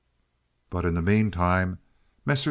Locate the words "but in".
0.71-0.95